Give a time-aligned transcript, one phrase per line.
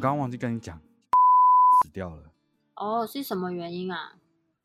[0.00, 0.80] 刚刚忘记跟你讲，
[1.82, 2.32] 死掉了。
[2.76, 4.14] 哦，是什么原因啊？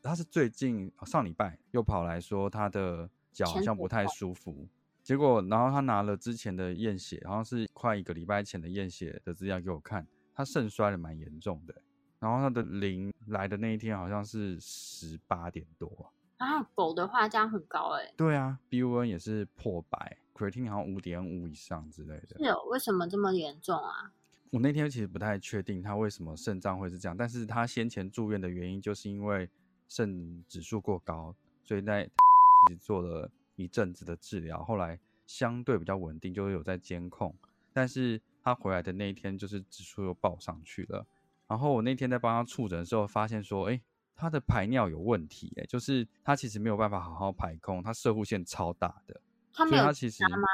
[0.02, 4.66] 他是最近上礼拜又跑来说，他的脚好像不太舒服。
[5.04, 11.76] 结果，然后他拿了之前的验血，好像是快一个礼拜前的验血的资料给我看，他肾衰的蛮严重的。
[12.20, 18.10] 然后他的零来的那一天好像是十八点多啊，狗的话这样很高哎。
[18.16, 22.38] 对啊，BUN 也是破百，creatine 好像五点五以上之类的。
[22.38, 24.14] 是哦，为什么这么严重啊？
[24.52, 29.50] 我那天其实不太确定他为什么肾脏会是这样，但是他先前住院的原因就是因为
[29.88, 33.32] 肾指数过高，所以在其实做了。
[33.58, 37.34] 一阵子的治疗，后来相对比较稳定，就是有在监控。
[37.72, 41.08] 但是他回来的那一天，就是指数又报上去了。
[41.48, 43.82] 然后我那天在帮他触诊的时候，发现说，哎，
[44.14, 49.22] 他的排尿有问题，哎，就是他其实没有办法好好排空，他射护腺超大的。
[49.54, 50.48] 他没有结扎吗？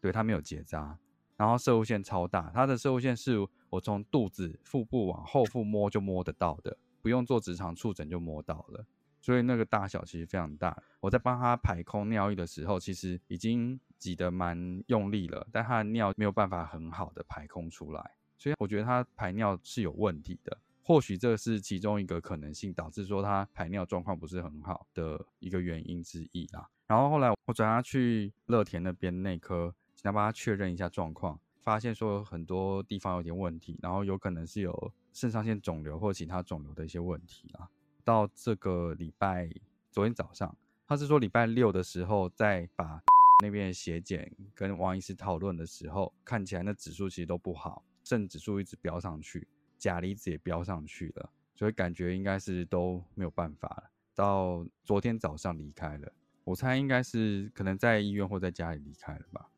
[0.00, 0.98] 对他没有结扎，
[1.38, 3.38] 然后射物线超大，他的射物线是
[3.70, 8.84] 我从肚子、腹部往后腹摸就摸得到的，不用做直肠触诊就摸到了。
[9.20, 10.76] 所以那个大小其实非常大。
[11.00, 18.10] 我在帮他排空尿液的时候，其实已经挤得蛮用力了，但他的尿没有办法很好的排空出来。
[18.36, 26.68] 所以我觉得他排尿是有问题的，或许这是其中一个可能性，导致说他排尿状况不是很好的一个原因之一啦。
[26.86, 37.68] 然后后来我转他去乐田那边内科，想帮他确认一下状况，发现说很多地方有点问题，然后有可能是有肾上腺肿瘤或其他肿瘤的一些问题啦。
[38.04, 39.50] 到这个礼拜，
[39.90, 40.56] 昨天早上，
[40.86, 43.02] 他是说礼拜六的时候，在把
[43.42, 49.48] 那边的血检跟王医师讨论的时候，看起来那指数其实都不好，肾指数一直飙上去，
[49.78, 53.90] 钾离子也飙上去了，所以感觉应该是都没有办法了。
[54.14, 56.12] 到昨天早上离开了，
[56.44, 59.50] 我猜应该是可能在医院或在家里离开了吧。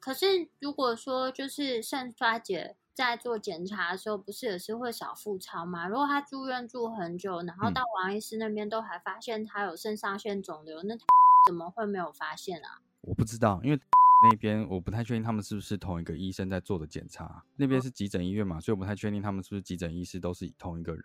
[0.00, 2.76] 嗯，可是如果说就是肾衰竭。
[2.92, 5.88] 在做检查的时候，不是也是会少腹超吗？
[5.88, 10.94] 如果他住院住很久，然后到王医师那边都还发现他有肾上腺肿瘤，那
[11.48, 12.82] 怎么会没有发现啊？
[13.00, 13.80] 我不知道，因为
[14.30, 17.42] 那边我不太确定他们是不是同一个医生在做的检查。
[17.56, 21.02] 那边是急诊医院嘛，所以我不太确定他们是不是急诊医师都是同一个人，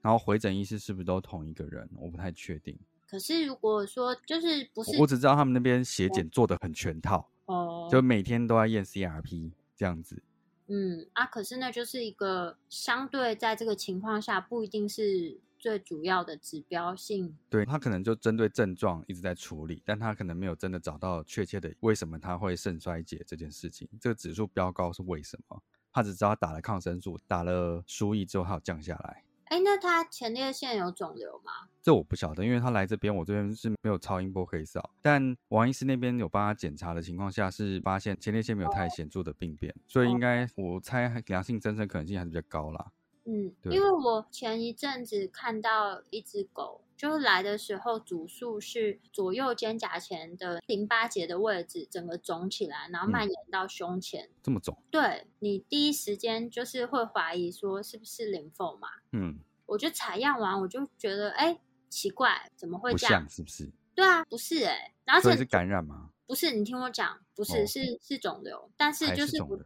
[0.00, 2.78] 然后回诊医师是不是都同一个人，我不太确定。
[3.10, 10.22] 可是如果说就是不是，我只知道他们那边血检做的很全套哦，就每天都要验 CRP 这样子。
[10.68, 17.36] 嗯啊，可是那就是一个相对在这个情况下不一定是最主要的指标性。
[17.50, 23.88] 对他可能就针对症状一直在处理，但他可能没有真的找到确切的为什么他会肾衰竭这件事情。
[24.00, 25.62] 这个指数飙高是为什么？
[25.92, 29.22] 他只知道打了抗生素，打了输液之后它有降下来。
[29.52, 31.52] 哎，那他前列腺有肿瘤吗？
[31.82, 34.88] 这我不晓得，因为他来这边，我这边是没有超音波可以扫。
[35.02, 42.92] 但王医师那边有帮他检查的情况下，是发现前列腺没有太显著的病变，所以应该我猜良性增生可能性还是比较高啦。
[43.24, 54.76] 嗯，因为我前一阵子看到一只狗，就是来的时候主诉是左右肩胛前的淋巴结的位置整个肿起来，然后蔓延到胸前，这么肿？
[54.90, 58.88] 对你第一时间就是会怀疑说是不是淋缝嘛？
[59.12, 63.28] 嗯，我就采样完我就觉得，哎，奇怪，怎么会这样？
[63.28, 63.70] 是不是？
[63.94, 66.10] 对啊，不是哎，然后这是感染吗？
[66.26, 69.56] 不是，你听我讲，不是，是是肿瘤，但是就是不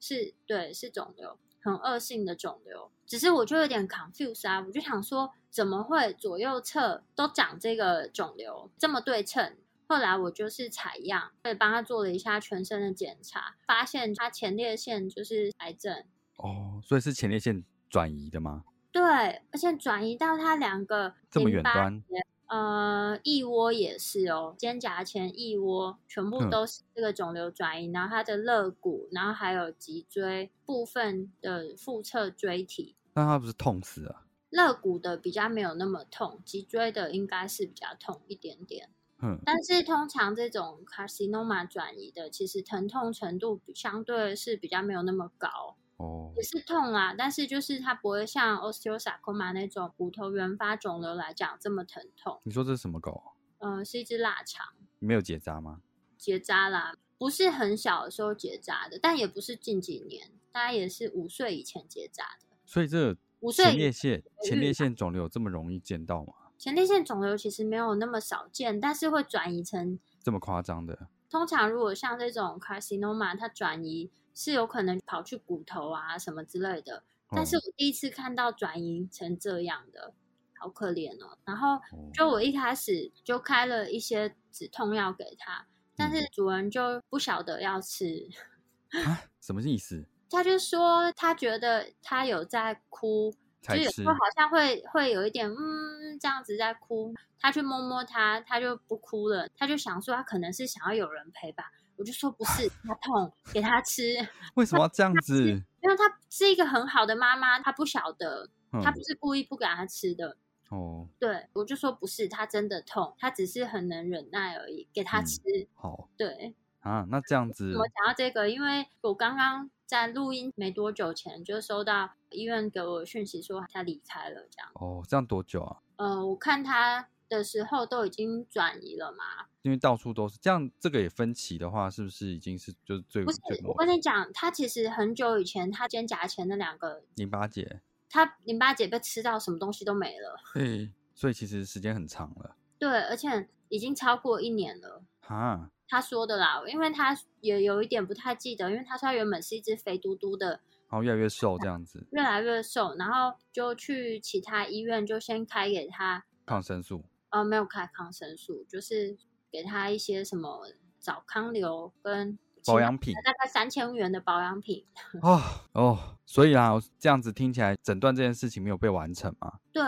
[0.00, 1.38] 是对，是肿瘤。
[1.64, 9.56] 很恶性的肿瘤，只是我就有点 confuse 啊，我就想说，怎么会左右侧都长这个肿瘤这么对称？
[9.86, 16.04] 后来我就是采样，也帮他做了一下全身的检查，发现他前列腺就是癌症。
[16.36, 18.64] 哦，所以是前列腺转移的吗？
[18.92, 19.02] 对，
[19.50, 22.02] 而且转移到他两个这么远端，
[22.46, 32.96] 呃，腋窝也是哦，肩胛前腋窝全部都是这个肿瘤转移，然后他的肋骨，然后还有脊椎部分的腹侧椎体。
[33.14, 34.26] 那他不是痛死啊？
[34.50, 38.90] 肋骨的比较没有那么痛，脊椎的应该是比较痛一点点。
[39.22, 45.76] 嗯，但是通常这种 carcinoma 转移的，其实疼痛程度相对是比较没有那么高。
[45.96, 52.40] 哦，也是痛啊，但是就是它不会像 osteosarcoma 那种骨头原发肿瘤来讲这么疼痛。
[52.44, 53.22] 你说这是什么狗？
[53.58, 54.66] 嗯，是一只腊肠。
[54.98, 55.80] 没有结扎吗？
[56.18, 62.56] 结扎啦，不是很小的时候结扎的，但也不是近几年，大概也是五岁以前结扎的。
[62.64, 63.16] 所以这。
[63.52, 66.32] 前列腺前列腺肿瘤这么容易见到吗？
[66.56, 71.08] 前列腺肿瘤其实没有那么少见，但是会转移成这么夸张的。
[71.28, 77.02] 通常如果像这种 carcinoma，它转移是有可能跑去骨头啊什么之类的。
[77.30, 80.12] 但是我第一次看到转移成这样的，
[80.58, 81.38] 好可怜哦。
[81.44, 81.80] 然后
[82.12, 85.66] 就我一开始就开了一些止痛药给他，
[85.96, 88.28] 但是主人就不晓得要吃
[89.04, 89.24] 啊？
[89.40, 90.04] 什么意思？
[90.30, 93.32] 他就说，他觉得他有在哭，
[93.62, 97.14] 就有时候好像会会有一点嗯这样子在哭。
[97.40, 99.48] 他去摸摸他，他就不哭了。
[99.56, 101.70] 他就想说，他可能是想要有人陪吧。
[101.96, 104.16] 我就说不是，他痛，给他吃。
[104.54, 105.44] 为什么要这样子？
[105.82, 110.36] 因为他是一个很好的妈妈，他不晓得，他不是故意不给他吃的。
[110.70, 115.40] 哦，对，我就说不是，他真的痛，他只是很能忍耐而已，给他吃。
[115.74, 119.70] 好，对啊，那这样子，我讲到这个，因为我刚刚。
[119.86, 124.70] 在录音没多久前，就收到医院给我讯息说他离开了，这样。
[124.76, 125.76] 哦，这样多久啊？
[125.96, 129.46] 呃，我看他的时候都已经转移了嘛。
[129.62, 133.40] 因为到处都是这样，这个也分歧的话，是不是已经是就是最不是？
[133.64, 137.80] 我跟你讲，他其实很久以前，他肩胛前那两个淋巴结，
[138.10, 140.36] 他淋巴结被吃到，什么东西都没了。
[140.52, 142.56] 对，所以其实时间很长了。
[142.78, 145.02] 对，而且已经超过一年了。
[145.20, 145.70] 哈。
[145.86, 150.48] 他说的啦，因为他也有一点不太记得，因为他说他原本是一只肥嘟嘟的，
[150.88, 157.04] 然后越来越瘦这样子，越来越瘦，然后就去其他医院就先开给他抗生素，
[157.34, 159.16] 呃，没有开抗生素，就是
[159.50, 160.68] 给他一些什么
[161.00, 164.86] 早康流跟保养品，大概三千元的保养品。
[165.20, 165.42] 哦
[165.74, 169.58] 哦，所以啊，这样子听起来诊断这件事情没有被完成吗？
[169.72, 169.82] 对，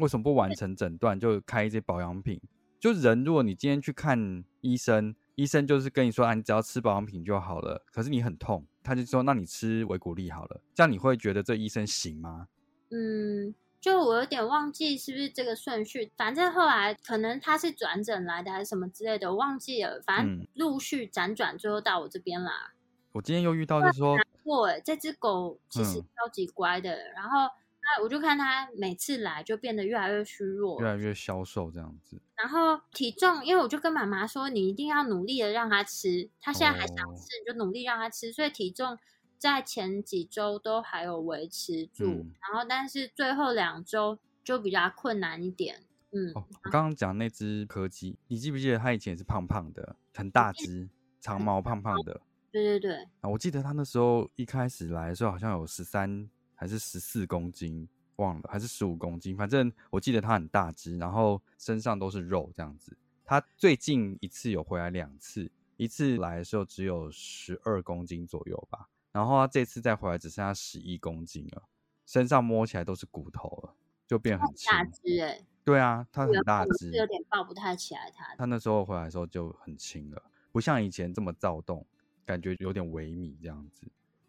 [0.00, 2.38] 为什么不完成诊断就开一些保养品？
[2.78, 5.14] 就人，如果你今天去看医生。
[5.34, 7.82] 医生就是跟你说啊，你只要吃保养品就好了。
[7.90, 10.60] 可是你很痛，他就说那你吃维骨力好了。
[10.74, 12.48] 这样你会觉得这医生行吗？
[12.90, 16.10] 嗯，就我有点忘记是不是这个顺序。
[16.16, 20.00] 反正后来可能他是转诊来的还是什么之类的，我忘记了。
[20.06, 22.72] 反正陆续辗转，最后到我这边啦。
[23.12, 27.50] 我今天又遇到就是说，过这只狗其实超级乖的，然后。
[27.84, 32.16] 那我就看它每次来就变得越来越虚弱，越来越消瘦这样子。
[32.36, 38.32] 然后体重，因为我就跟妈妈说，你一定要努力的让它吃，它现在还想吃，你就努力让它吃。
[38.32, 38.96] 所以体重
[39.42, 42.04] 在前几周都还有维持住，
[42.40, 45.82] 然后但是最后两周就比较困难一点。
[46.12, 50.88] 嗯，我刚刚讲那只柯基，你记不记得它以前是胖胖的，很大只，
[51.20, 52.20] 长毛胖胖的。
[52.52, 52.94] 对对对。
[53.20, 56.30] 啊，我记得它那时候一开始来的时候好像有十三。
[56.54, 62.96] 还是十四公斤，忘了，还是十五公斤，反正我记得它很大只，然后身上都是肉这样子。
[63.24, 71.62] 它最近一次有回来两次，一次来的时候只有十二公斤左右吧，然后它这次再回来只剩下十一公斤了，
[72.06, 73.74] 身上摸起来都是骨头了，
[74.06, 74.70] 就变很轻。
[74.70, 78.34] 大只哎，对啊，它很大只，有点抱不太起来它。
[78.36, 81.86] 它那时候回来的时候就很轻了，不像以前这么躁动，
[82.24, 83.86] 感觉有点萎靡这样子，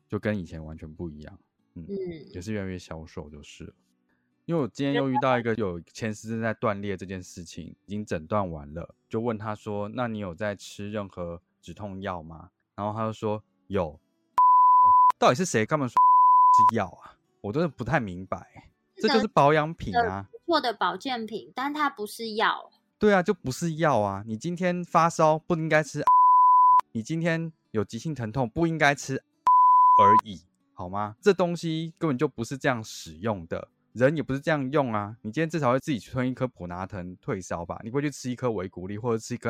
[0.09, 1.39] 就跟以前完全不一样。
[1.75, 1.87] 嗯，
[2.33, 3.73] 也是越来越消瘦，就是了。
[4.45, 13.97] 因为我今天又遇到一个有前十字在断裂这件事情，已经诊断完了，就问他说：“那你有在吃任何止痛药吗？”然后他就说有。
[15.23, 15.65] 到底是谁？
[15.65, 15.93] 干嘛说
[16.69, 17.15] 是药啊？
[17.39, 18.45] 我真的不太明白。
[18.97, 22.69] 这就是保养品啊，不错的保健品，但它不是药。
[22.99, 24.21] 对啊，就不是药啊。
[24.27, 26.03] 你今天发烧不应该吃，
[26.91, 29.15] 你今天有急性疼痛不应该吃
[29.97, 30.41] 而已。
[30.73, 31.15] 好吗？
[31.21, 35.15] 这东西根本就不是这样使用的，人也不是这样用啊！
[35.21, 37.79] 你今天至少会自己吞一颗普拿疼退烧吧？
[37.81, 39.49] 你不会去吃一颗维骨力或者吃一颗，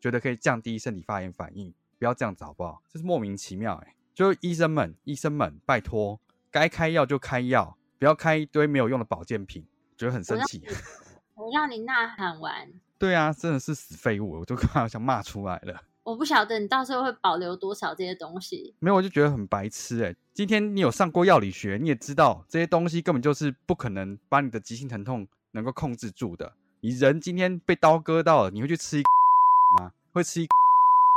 [0.00, 1.72] 觉得可以降低身体发炎反应？
[2.00, 2.82] 不要这样子好不好？
[2.88, 3.94] 这是莫名其妙哎！
[4.20, 9.64] 就医生们，医生们，拜托，该开药就开药，不要开一堆没有用的保健品。
[9.96, 10.60] 觉得很生气。
[11.36, 12.70] 我让你呐喊完。
[12.98, 15.80] 对啊，真的是死废物，我就快要想骂出来了。
[16.04, 18.74] 我不晓得你到时候会保留多少这些东西。
[18.80, 20.14] 没有，我就觉得很白痴哎。
[20.34, 26.52] 今天你有上过药理学，你也知道这些东西根本就是不可能把你的急性疼痛能够控制住的。
[26.82, 29.02] 你人今天被刀割到了，你会去吃一
[29.80, 29.92] 吗？
[30.12, 30.46] 会吃一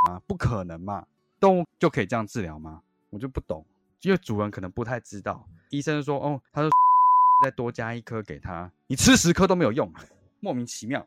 [0.07, 0.21] 吗？
[0.25, 1.05] 不可能嘛。
[1.41, 2.81] 动物就可以这样治疗吗？
[3.13, 3.63] 我就不懂，
[4.01, 5.47] 因为主人可能不太知道。
[5.69, 6.71] 医生说哦，他说
[7.43, 9.93] 再多加一颗给他，你吃十颗都没有用，
[10.39, 11.05] 莫名其妙。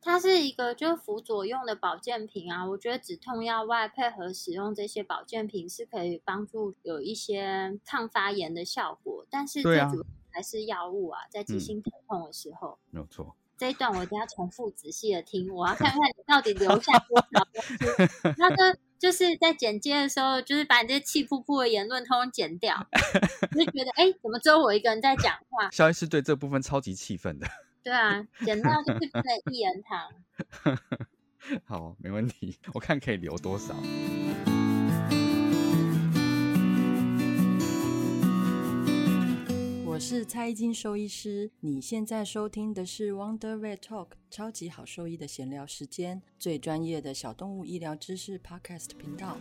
[0.00, 12.78] 它是一个就是辅佐用的保健品啊，我觉得止痛药外配合使用这些保健品是可以帮助有一些抗发炎的效果，但是最主要还是药物啊，在急性疼痛的时候。
[12.90, 13.34] 没有错。
[13.56, 18.34] 这一段我一定要重复仔细的听，我要看看你到底留下多少东西。
[18.38, 22.74] 那个就是在剪接的时候，就是把你这些气噗噗的言论通通剪掉，
[23.54, 25.70] 就觉得哎，怎么只有我一个人在讲话？
[25.72, 27.46] 肖医师对这部分超级气愤的。
[27.82, 30.78] 对啊，剪到就是不能一言堂。
[31.64, 33.74] 好，没问题，我看可以留多少。
[39.98, 49.36] 我是蔡依金兽医师，你现在收听的是 Wonder Vet Talk 超级好兽医的闲聊时间，最专业的小动物医疗知识 Podcast 频道。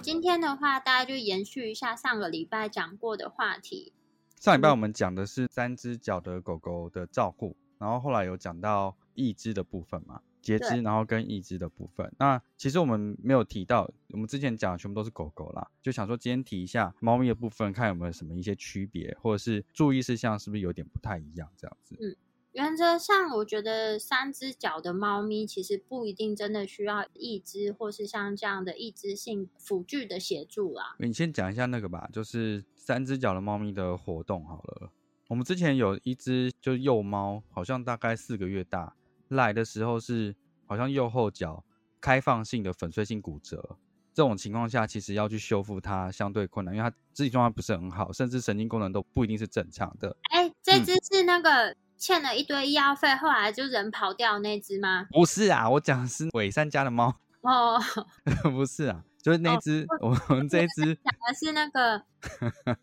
[0.00, 3.92] 今天的话，大家就延续一下上个礼拜讲过的话题。
[4.38, 12.12] 上礼拜我们讲的是三只脚的狗狗的照顾，然后后来有讲到义肢的部分嘛，截肢，然后跟义肢的部分。
[12.18, 21.96] 那其实我们没有提到，我们之前讲的全部都是狗狗啦，就想说今天提一下猫咪的部分，看有没有什么一些区别，或者是注意事项是不是有点不太一样这样子。
[22.00, 22.14] 嗯。
[22.52, 30.94] 原则上，我觉得三只脚的猫咪其实不一定真的需要一只，或是像这样的一只性辅具的协助啦。
[30.98, 34.92] 你先讲一下那个吧，就是三只脚的猫咪的活动好了。
[35.28, 38.94] 我们之前有一只就幼猫，好像大概四个月大，
[39.34, 40.34] 来的时候是
[40.66, 41.64] 好像右后脚
[42.00, 43.76] 开放性的粉碎性骨折，
[44.14, 50.16] 这种情况下其实要去修复它相对困难，因为它肢体状况不是很好，甚至神经功能都不一定是正常的。
[50.30, 51.76] 哎，这只是那个。
[51.98, 55.06] 欠了一堆医药费，后来就人跑掉那只吗？
[55.12, 57.14] 不是啊，我讲的是伪三家的猫。
[57.42, 57.80] 哦，
[58.50, 62.04] 不是啊，就是那只，我们这只讲的是那个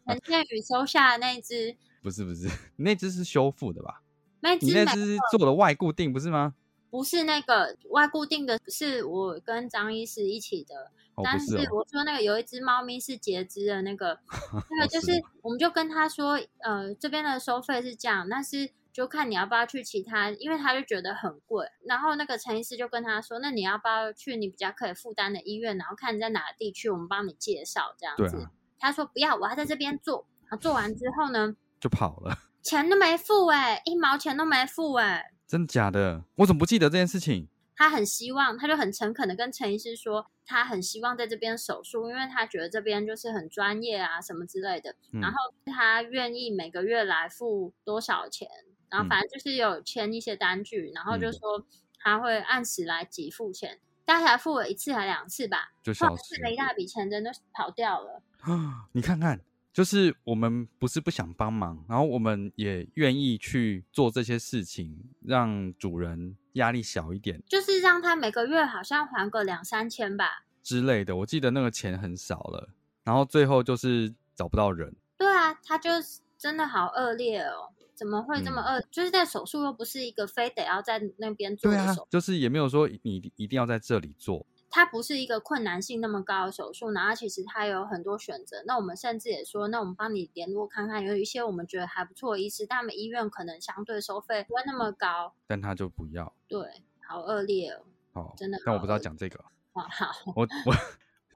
[0.08, 1.76] 陈建宇收下的那只。
[2.02, 4.02] 不是不是，那只是修复的吧？
[4.42, 6.54] 那只那只做了外固定不是吗？
[6.90, 10.92] 不是那个外固定的，是我跟张医师一起的。
[11.24, 14.20] 但是我说那个有一只猫咪是截肢的那个，
[14.72, 18.72] 那个就是我们就跟他说，呃，这边的收费是这样，但是。
[18.92, 21.66] 就看你要不要去其他，因为他就觉得很贵。
[21.86, 25.78] 然后那个陈医师就跟他说：“那你要不要去你比较可以负担的医院？
[25.78, 36.24] 然后看你在哪个地区，我们帮你介绍这样子。”他说：“不要，我要在这边做。”然后做完之后呢，就跑了，钱都没付哎，一毛钱都没付哎，真的假的？
[36.36, 37.48] 我怎么不记得这件事情？
[37.76, 44.94] 他很希望，他就很诚恳的跟陈医师说，他很希望在这边手术，因为他觉得这边就是很专业啊，什么之类的。
[45.22, 48.48] 然后他愿意每个月来付多少钱？
[48.90, 51.66] 然后反正就是有签一些单据，然后就说
[52.00, 58.22] 他会按时来给付钱，大概付了一次还两次吧，就消失了一大笔钱，真的跑掉了。
[58.42, 59.40] 啊 你看看，
[59.80, 71.16] 就是我们不是不想帮忙，然后我们也愿意去做这些事情，让主人压力小一点，就是让他每个月好像还个两三千吧之类的。
[71.16, 72.68] 我记得那个钱很少了，
[73.06, 74.94] 然后最后就是找不到人。
[75.18, 77.70] 对啊，他就是真的好恶劣哦。
[77.96, 78.84] 怎么会这么恶？
[78.92, 84.46] 就是在手术又不是一个非得要在那边做的手，就是也没有说你一定要在这里做。
[84.70, 88.64] 它不是一个困难性那么高的手术，然后其实它有很多选择。
[88.66, 96.34] 那我们甚至也说，那我们帮你联络看看，有一些我们觉得还不错的医师，但他们医院可能相对收费不会那么高，但他就不要。
[96.48, 97.82] 对，好恶劣哦。
[98.14, 98.58] 哦，真的。
[98.66, 99.40] 但我不知道讲这个。
[99.74, 100.12] 哦，好。
[100.36, 100.76] 我我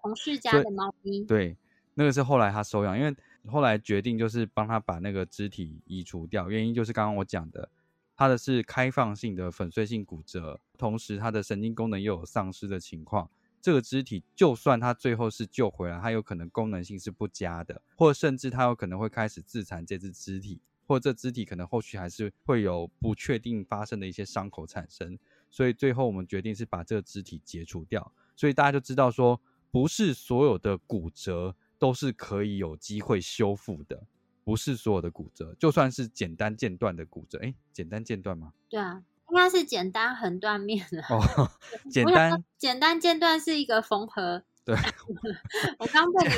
[0.02, 1.24] 同事 家的猫咪。
[1.26, 1.58] 对，
[1.96, 3.16] 那个是后来他收养，因为。
[3.52, 7.68] 后来决定就是帮他把那个肢体移除掉，原因就是刚刚我讲的，
[8.24, 13.30] 他的是开放性的粉碎性骨折，同时他的神经功能又有丧失的情况。
[13.62, 25.20] 这个肢体就算他最后是救回来，他有可能功能性是不佳的，或甚至他有可能会开始自残这只肢体，或这肢体可能后续还是会有不确定发生的一些伤口产生。
[25.52, 28.10] 所以最后我们决定是把这个肢体解除掉。
[28.38, 31.54] 所以大家就知道说，不是所有的骨折。
[31.80, 34.02] 都是可以有机会修复的，
[34.44, 38.54] 不是所有的骨折，就算是简单间断的骨折，哎，简单间断吗？
[38.70, 41.04] 对啊，应该是简单横断面了。
[41.10, 41.50] 哦，
[41.90, 44.76] 简单简单间断是一个缝合对，
[45.80, 46.36] 我刚被你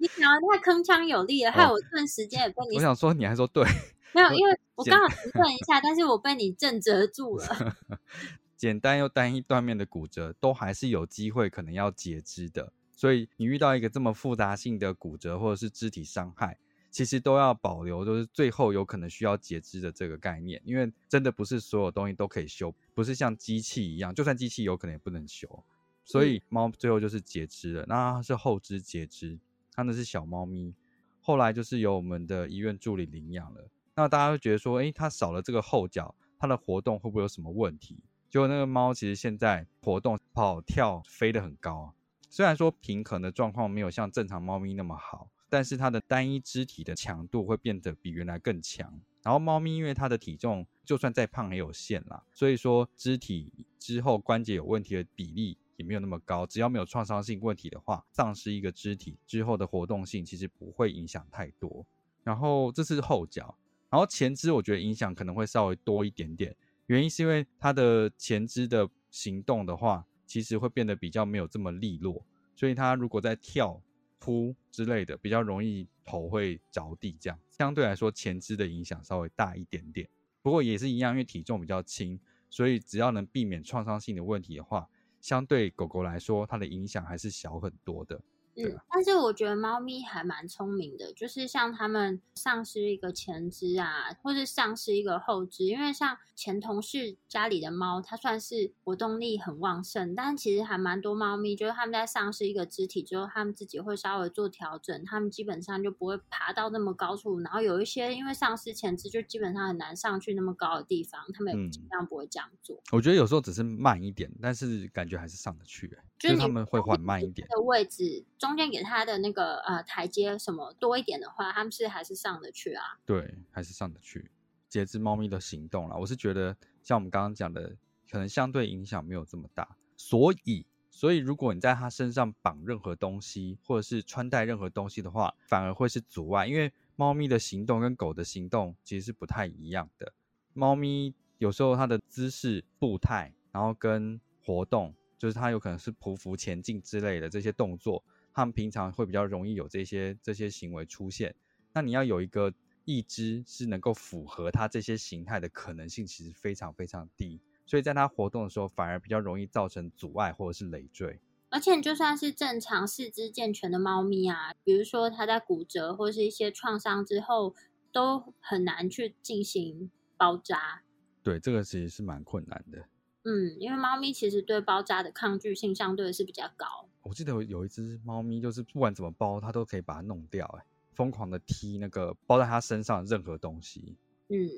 [0.00, 2.76] 你讲的太铿锵有力了，害我顿时间也被你。
[2.76, 3.64] 我想说，你还说对，
[4.12, 7.76] 没有，因为我刚好停顿一下，但是我被你震折住了。
[8.56, 12.72] 简单又单一断面的骨折，都还是有机会可能要截肢的。
[12.92, 16.58] 所以你遇到一个这么复杂性的骨折或者是肢体伤害，
[16.98, 20.60] 其实都要保留，就是最后有可能需要截肢的这个概念。
[20.64, 25.62] 因为真的不是所有东西都可以修，不是像机器一样，就算机器有可能也不能修。
[26.04, 29.38] 所以猫最后就是截肢了，那它是后肢截肢，
[29.72, 30.74] 它那是小猫咪，
[31.20, 33.70] 后来就是由我们的医院助理领养了。
[33.94, 37.96] 那大家会觉得说，诶，它少了这个后脚，它的活动会不会有什么问题？
[38.28, 41.94] 结果那个猫其实现在活动、跑、跳、飞得很高。
[42.28, 49.00] 虽然说平衡的状况没有像正常猫咪那么好，但是它的单一肢体的强度会变得比原来更强。
[49.22, 56.46] 然后猫咪因为它的体重就算再胖也有限啦，所以说肢体之后关节有问题的比例也没有那么高。
[56.46, 61.84] 只要没有创伤性问题的话，丧失一个肢体之后的活动性其实不会影响太多。
[62.22, 63.54] 然后这是后脚，
[63.90, 66.54] 然后前肢我觉得影响可能会稍微多一点点。
[66.86, 72.24] 原因是因为它的前肢的行动的话，其实会变得比较没有这么利落，
[72.54, 73.82] 所以它如果在跳、
[74.18, 80.08] 扑之类的，比较容易头会着地，这样相对来说前肢的影响稍微大一点点。
[80.42, 84.88] 不过也是一样，因为体重比较轻，所以只要能避免创伤性的问题的话，
[85.20, 88.20] 相对狗狗来说，它的影响还是小很多的。
[88.58, 112.82] 嗯，但是我觉得猫咪还蛮聪明的，就是像它们丧失一个前肢啊，或是丧失一个后肢，因为像前同事家里的猫，它算是活动力很旺盛，但其实还蛮多猫咪，就是它们在丧失一个肢体之后，它们自己会稍微做调整，它们基本上就不会爬到那么高处，然后有一些因为丧失前肢，就基本上很难上去那么高的地方，它们也尽量不会这样做。
[112.90, 118.24] 我觉得有时候只是慢一点，但是感觉还是上得去，就是他们会缓慢一点的位置。
[118.38, 122.98] 中间给它的那个呃台阶什么多一点的话，他们是还是上得去啊？
[123.06, 124.30] 对，还是上得去。
[124.68, 127.76] 节制猫咪的行动啦，我是觉得像我们刚刚讲的，
[128.10, 129.76] 可能相对影响没有这么大。
[129.96, 140.12] 所以，所以如果你在它身上绑任何东西，或者是穿戴任何东西的话，反而会是阻碍，因为猫咪的行动跟狗的行动其实是不太一样的。
[140.52, 148.04] 猫咪有时候它的姿势、步态，然后跟活动，就是它有可能是匍匐前进之类的这些动作。
[148.32, 151.34] 他们平常会比较容易有这些这些行为出现，
[151.72, 152.54] 那你要有一个
[152.84, 161.20] 义肢是能够符合它这些形态的可能性，其实非常非常低，所以在它活动的时候反而比较容易造成阻碍或者是累赘。
[161.50, 167.56] 而且就算是正常四肢健全的猫咪啊，比如说它在骨折或是一些创伤之后，
[167.90, 170.82] 都很难去进行包扎。
[171.22, 172.86] 对，这个其实是蛮困难的。
[173.24, 176.88] 嗯，因为猫咪其实对包扎的抗拒性相对是比较高。
[177.02, 183.96] 我记得有一只猫咪，就是不管怎么包，它都可以把它弄掉，哎，疯狂的踢那个包在它身上任何东西。
[184.28, 184.48] 嗯，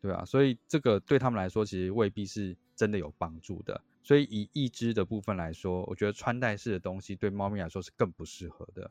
[0.00, 3.80] 对啊，所以这个对他们来说，其实未必是真的有帮助的。
[4.02, 8.90] 所以以义肢的部分来说，我觉得穿戴式的东西对猫咪来说是更不适合的。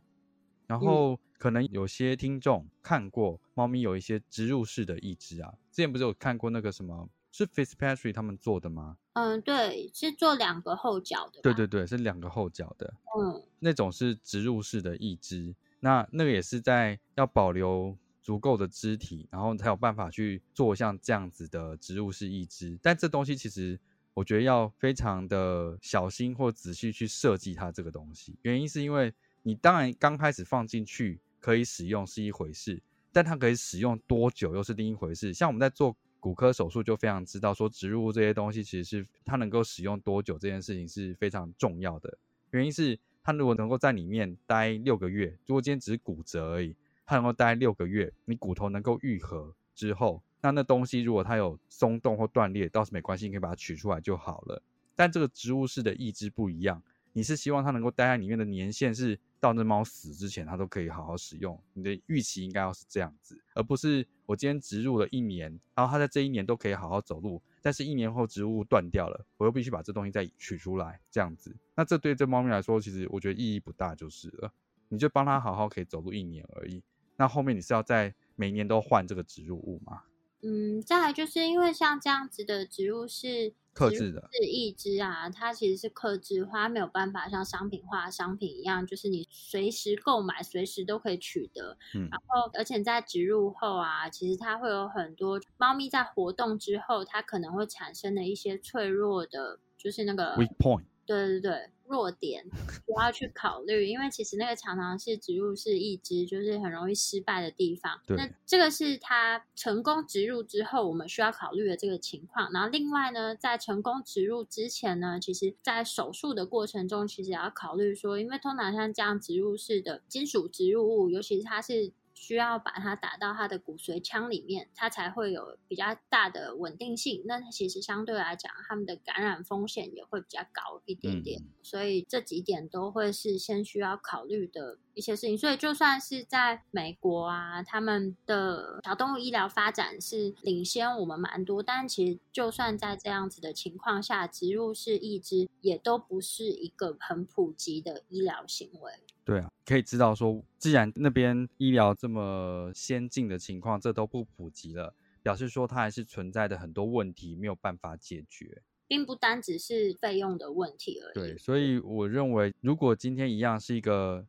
[0.67, 7.09] 然后可能有些听众看过猫咪有一些植入式的义肢啊，之前不是有看过那个什么？
[7.31, 8.97] 是 Fitzpatrick 他们做的吗？
[9.13, 11.41] 嗯，对，是做两个后脚的。
[11.41, 12.93] 对对对，是两个后脚的。
[13.17, 22.77] 嗯，那种是植入式的义肢，那那个也是在要保留足够的肢体，然后才有办法去做像这样子的植入式义肢。
[22.81, 23.79] 但这东西其实
[24.13, 28.35] 我觉得要非常的小心或仔细去设计它这个东西。
[28.41, 29.13] 原因是因为
[29.43, 35.31] 你当然刚开始放进去可以使用是一回事，但它可以使用多久又是另一回事。
[35.31, 35.95] 像我们在做。
[36.19, 42.17] 骨科手术就非常知道说植入这些东西其实是它能够使用多久这件事情是非常重要的。
[42.51, 54.61] 原因是它如果能够在里面待六个月，如果今天只是骨折而已，它能够待六个月，你骨头能够愈合之后，那那东西如果它有松动或断裂，倒是没关系，你可以把它取出来就好了。
[54.95, 59.19] 但这个植物式的义肢不一样，你是希望它能够待在里面的年限是。
[59.41, 61.57] 到那猫死之前，它都可以好好使用。
[61.71, 74.51] 你的预期应该要是这样子，而不是我今天植入了一年，然后它在这一年都可以好好走路，但是一年后植物断掉了，我又必须把这东西再取出来，这样子，那这对这猫咪来说，其实我觉得意义不大就是了。
[74.89, 76.83] 你就帮它好好可以走路一年而已，
[77.15, 80.03] 那后面你是要在每年都换这个植入物吗？
[80.41, 83.53] 嗯，再来就是因为像这样子的植物是。
[83.79, 91.77] 克制的，是一支啊，它其实是克制花，没有办法像商品化商品一样，就是你随时购买，随时都可以取得。
[91.95, 100.83] 嗯，然后而且在植入后啊，其实它会有很多猫咪在活动之后，它可能会产生的一些脆弱的，就是那个 weak point。
[101.09, 102.45] 对对对，弱点
[102.85, 107.99] 不要去考虑，因为其实那个常常是植入式义肢，就是很容易失败的地方。
[108.09, 112.51] 那这个是它成功植入之后，我们需要考虑的这个情况。
[112.53, 121.91] 然后另外呢，在成功植入之前呢，其实在手术的过程中，其实也要考虑说，因为通常像这样植入式的金属植入物，尤其是它是。
[122.19, 127.23] 需要把它打到他的骨髓腔里面，它才会有比较大的稳定性。
[127.25, 131.41] 那其实相对来讲，他们的感染风险也会比较高一点点。
[131.63, 135.35] 所以这几点都会是先需要考虑的一些事情。
[135.35, 148.91] 所以就算是在美国啊，他们的小动物医疗发展是领先我们蛮多，但其实就算在这样子的情况下，植入式义肢也都不是一个很普及的医疗行为。
[149.23, 161.13] 对啊，可以知道说，既然那边医疗这么先进的情况，这都不普及了，表示说它还是存在的很多问题没有办法解决，并不单只是费用的问题而已。
[161.13, 164.25] 对，所以我认为，如果今天一样是一个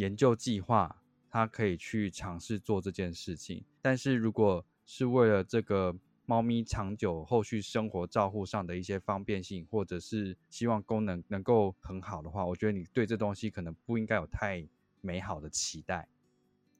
[0.00, 5.96] 研究计划，它可以去尝试做这件事情，但是如果是为了这个。
[6.26, 14.64] 猫咪长久后续生活照护上的一些方便性，或者是希望功能能够很好的话，我觉得你对这东西可能不应该有太
[15.00, 16.06] 美好的期待。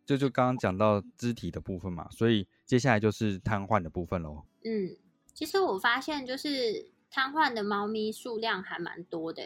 [0.06, 4.44] 这就刚刚讲到肢体的部分嘛，所以接下来就是瘫痪的部分喽。
[4.62, 4.96] 嗯，
[5.34, 9.42] 其实我发现就是瘫痪的猫咪数量还蛮多的。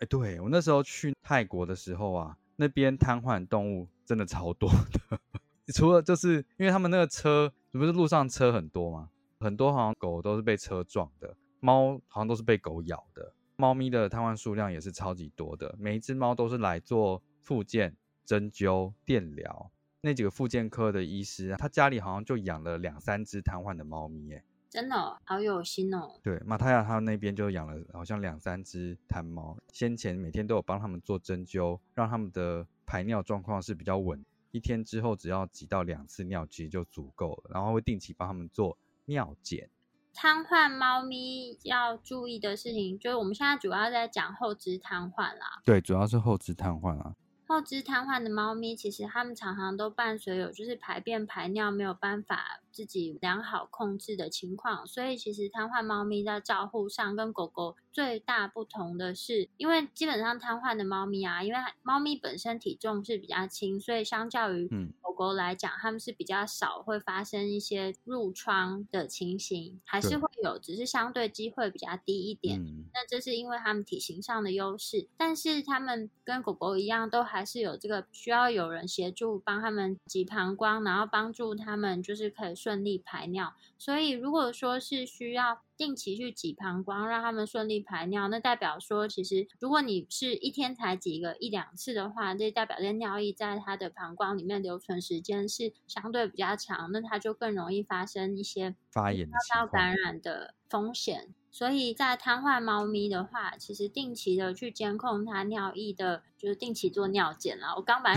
[0.00, 5.20] 哎，对我那时候去泰国的时候啊，那边瘫痪动物真的超多的。
[5.74, 9.10] 除了就是因为他们那个车，不是路上车很多吗？
[9.38, 13.34] 很多好像狗都是被车撞的，猫好像都是被狗咬的。
[13.56, 19.70] 猫咪的瘫痪数量也是超级多的，每一只猫都是来做复健、针灸、电疗。
[20.02, 26.18] 那几个复健科的医师，他家里好像就养了两三只瘫痪的猫咪，哎，真的好有心哦。
[26.22, 34.24] 对，马泰亚他那边就养了好像两三只瘫猫，先前每天都有帮他们做针灸，让他们的排尿状况是比较稳。
[34.50, 38.76] 一天之后只要挤到两次尿其实就足够了，然后会定期帮他们做。
[39.08, 39.70] 尿检，
[40.12, 45.62] 瘫痪猫咪要注意的事情，就是我们现在主要在讲后肢瘫痪啦。
[45.64, 47.14] 对，主要是后肢瘫痪啊。
[47.48, 64.68] 后肢瘫痪的猫咪，其实它们常常都伴随有就是排便排尿没有办法自己良好控制的情况，所以其实瘫痪猫咪在照护上跟狗狗最大不同的是，因为基本上瘫痪的猫咪啊，因为猫咪本身体重是比较轻，所以相较于
[65.16, 72.60] 狗狗来讲，它们是比较少会发生一些褥疮的情形，还是会有，只是相对机会比较低一点。
[72.92, 77.36] 那这是因为他们体型上的优势，但是他们跟狗狗一样都还。
[77.36, 83.52] 还是有这个需要有人协助帮他们挤膀胱，然后帮助他们就是可以顺利排尿。
[83.76, 101.34] 所以如果说是需要定期去挤膀胱，让他们顺利排尿，那代表说其实如果你是一天才挤个一两次的话，这代表这尿液在它的膀胱里面留存时间是相对比较长，那它就更容易发生一些发炎、到感染的风险。
[101.56, 107.74] 所以在瘫痪猫咪的话，其实定期的去监控它尿液的，就是定期做尿检啦。
[107.74, 108.14] 我刚买，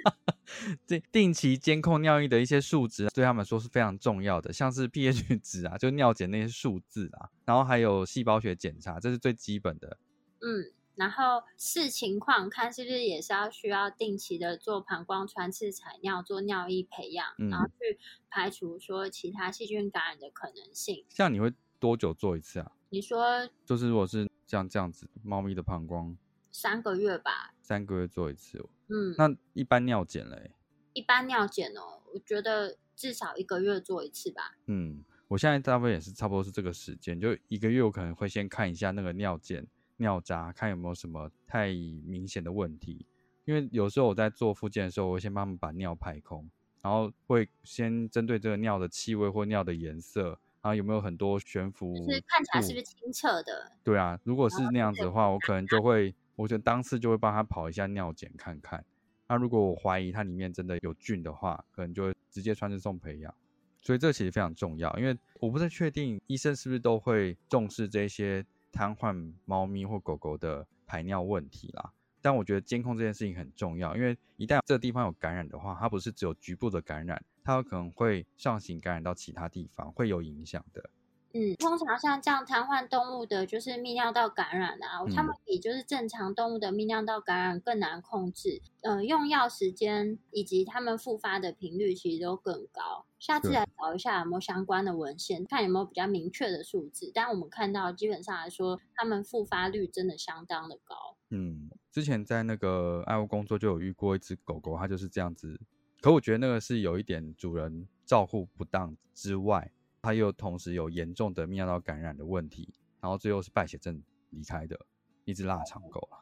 [0.88, 9.98] 定定期监控尿液的一些数值，对他们说是非常重要的，像是 pH 值啊，就尿检那些数字啊，然后还有细胞学检查，这是最基本的。
[10.40, 17.98] 嗯，然后视情况看是不是也是要需要定期的做膀胱穿刺采尿，做尿液培养，然后去
[18.30, 21.04] 排除说其他细菌感染的可能性。
[21.10, 21.52] 像你会。
[21.84, 22.72] 多久做一次啊？
[22.88, 26.16] 你说就是如果是像这样子，猫咪的膀胱
[26.50, 28.58] 三个月吧，三个月做一次。
[28.88, 30.52] 嗯，那一般尿检嘞？
[30.94, 34.56] 一般尿检哦，我觉得至少一个月做一次吧。
[34.64, 39.66] 嗯，我现在大部分也是差不多是这个时间，就一个月我可能会先看一下那个尿检、
[39.98, 41.66] 尿渣，看有没有什么太
[42.06, 43.04] 明显的问题。
[43.44, 46.48] 因为有时候我在做复健的时候，我会先帮他们把尿排空，
[46.80, 50.40] 然后会先针对这个尿的气味或尿的颜色。
[50.64, 51.94] 然后有没有很多悬浮？
[51.94, 53.70] 是看起来是不是清澈的？
[53.84, 58.82] 对啊，如果是那样子的话，我可能就会， 我就当次就会帮他跑一下尿检看看。
[59.28, 63.34] 那如果我怀疑它里面真的有菌的话，可能就会直接穿刺送培养。
[63.82, 71.92] 所以这其实非常重要，因为我不太确定医生是不是都会重视这些瘫痪猫咪或狗狗的排尿问题啦。
[72.22, 80.90] 但我觉得监控这件事情很重要，因为一旦这个地方有感染的话，它不是只有局部的感染，它有可能会上行感染到其他地方，会有影响的。
[81.36, 88.62] 嗯，通常像这样瘫痪动物的，就是泌尿道感染啊，它们比就是正常动物的泌尿道感染更难控制。
[88.82, 93.04] 呃，用药时间以及它们复发的频率其实都更高。
[93.18, 97.10] 下次来找一下有没有相关的文献，看有没有比较明确的数字。
[97.12, 101.16] 但我们看到基本上来说，它们复发率真的相当的高。
[101.30, 105.60] 嗯，之前在那个爱屋工作就有遇过一只狗狗，它就是这样子。
[106.04, 109.72] 可我觉得那个是有一点主人照顾不当之外。
[110.02, 114.78] 他又同时有严重的泌尿道感染的问题，然后最后是败血症离开的
[115.24, 116.20] 一只腊肠狗啊。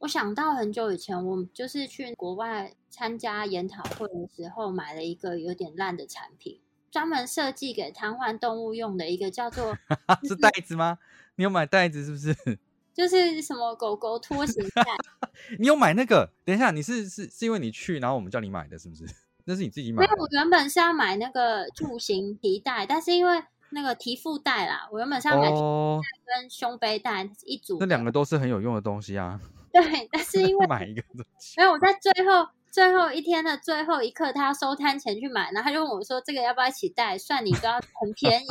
[0.00, 9.74] 我想到很久以前，我就是去国外参加研讨会的时候，买了一个有点烂的产品，专门设计给瘫痪动物用的一个叫做
[10.28, 10.98] 是袋子吗？
[11.36, 12.58] 你有买袋子是不是？
[12.96, 14.82] 就是什么狗狗拖鞋袋？
[15.60, 16.30] 你有买那个？
[16.46, 19.04] 等一下，你是是是因为你去，然后我们叫你买的，是不是？
[19.44, 20.00] 那是你自己买？
[20.00, 27.76] 没有，我原本是要买那个助行皮带，但是因为那个提腹带啦，我原本是要买提腹带跟胸背带一组。
[27.78, 29.38] 那两个都是很有用的东西啊。
[29.70, 37.18] 对，但是因为买一个东西，没有我在最后最后一天的最后一刻，他要收摊前去买，然后他就问我说：“这个要不要一起带？
[37.18, 38.46] 算你都要很便宜。”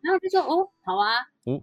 [0.00, 1.60] 然后就说：“哦，好啊。”哦，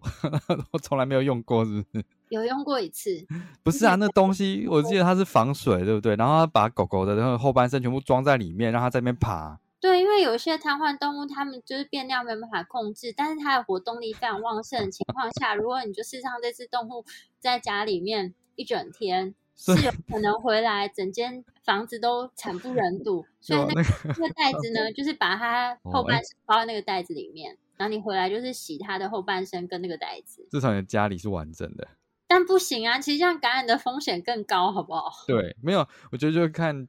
[0.71, 2.05] 我从来没有用过，是不是？
[2.29, 3.25] 有用过一次，
[3.63, 6.15] 不是啊，那东西我记得它是防水，对不对？
[6.15, 9.59] 然后把狗狗的那个后半身全部装在里面，让它在那边爬。
[9.79, 17.05] 对，因为有些瘫痪动物，它们就是变量没办法控制，但是它的活动力非常旺盛的情况下，如果你就是让这只动物
[17.39, 23.23] 在家里面一整天，是有可能回来整间房子都惨不忍睹。
[23.39, 31.87] 所以那个那个袋子呢， 就是把它后半身包在那个袋子里面，然后你回来就是洗它的后半身跟那个袋子，至少你的家里是完整的。
[32.27, 35.11] 但不行啊，其实这样感染的风险更高，好不好？
[35.27, 36.87] 对，没有，我觉得就看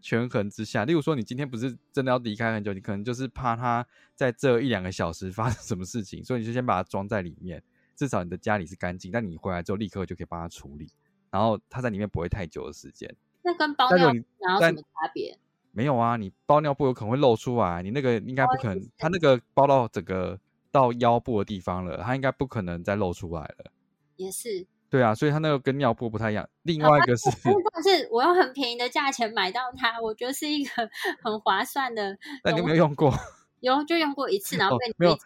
[0.00, 0.84] 权衡之下。
[0.84, 7.62] 例如说，你今天不是真的要离开很久，你可能就是怕他在这一两个小时发生什么事情，所以你就先把它装在里面，
[7.96, 9.10] 至少你的家里是干净。
[9.10, 10.90] 但你回来之后，立刻就可以帮他处理，
[11.30, 13.12] 然后他在里面不会太久的时间。
[13.42, 15.36] 那跟包尿布有什么差别？
[15.72, 20.38] 没有啊，你包尿布有可能会漏出来，你那个应该不可能，他那个包到整个
[20.70, 23.72] 到腰部的地方了，他应该不可能再漏出来了。
[24.18, 26.46] 也是，对啊，所以它那个跟尿布不太一样。
[26.64, 30.70] 另外一个是，是我用很便宜的价钱买到它，我觉得是一个
[31.22, 32.18] 很划算的。
[32.44, 33.14] 那你有没有用过？
[33.60, 35.16] 有，就用过一次， 然后被没有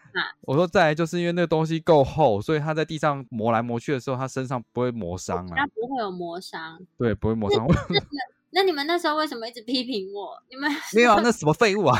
[0.42, 5.54] 我说再来，就是因为那个东西够厚，所以它在地上磨来磨去的时候，它身上不会磨伤啊。
[5.56, 6.78] 它不会有磨伤。
[6.96, 7.66] 对，不会磨伤。
[8.50, 10.42] 那你们那时候为什么一直批评我？
[10.50, 11.20] 你们没有啊？
[11.24, 11.98] 那什么废物啊？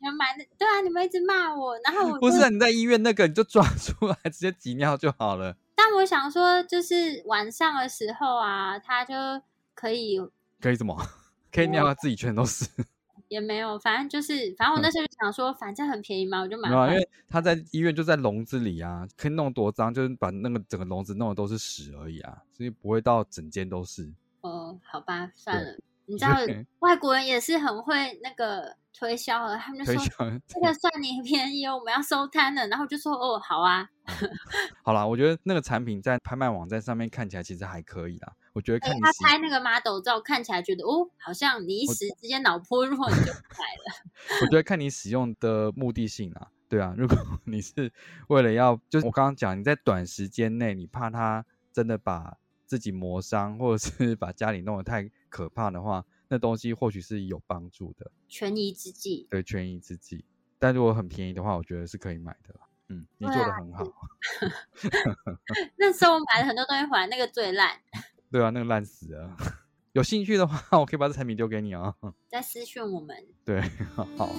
[0.00, 0.82] 你们买的对啊？
[0.82, 2.48] 你们一直骂我，然后我不是啊？
[2.50, 5.56] 你在医院那个，你就抓出来直接挤尿就好了。
[5.86, 9.14] 但我想说，就是晚上的时候啊，他就
[9.74, 10.18] 可以
[10.58, 10.96] 可以怎么？
[11.52, 12.66] 可以尿到自己全都是？
[13.28, 16.88] 也没有，反正就是，反正我那时候就想说，反正很便宜嘛，我就买了。
[16.90, 24.10] 因为他在医院就在笼子里啊，可以弄多脏，就是把那个整个笼子弄的都是屎而已啊，所以不会到整间都是。
[24.40, 25.78] 哦，好吧，算了。
[26.06, 26.36] 你知道
[26.80, 30.02] 外国人也是很会那个推销的，他们就说
[30.46, 32.66] 这个算你便宜哦，我们要收摊了。
[32.68, 33.88] 然后就说哦，好啊。
[34.82, 38.34] 好啦，我觉得那个产品在拍卖网站上面看起来其实还可以啦。
[38.52, 44.04] 我觉得看他拍那个 model 照看起来觉得哦，好像你一时之间脑波弱你就买了。
[44.42, 47.90] 我觉得看你使用的目的性啊，对啊，如果 你是
[48.28, 52.36] 为了要，就是我刚刚讲，你在短时间内你怕他真的把
[52.66, 55.10] 自己磨伤，或者是 把家里弄得太。
[55.34, 59.26] 可怕的话，那东西或许是有帮助的，权宜之计。
[59.28, 60.24] 对，权宜之计。
[60.60, 62.54] 但如果很便宜的话，我觉得是可以买的。
[62.88, 63.84] 嗯，你做的很好。
[65.76, 67.80] 那时候我买了很多东西回来，那个最烂。
[68.30, 69.36] 对啊，那个烂死了。
[69.90, 71.92] 有兴趣的话，我可以把这产品丢给你啊。
[72.28, 73.26] 在私讯我们。
[73.44, 73.60] 对，
[74.16, 74.30] 好。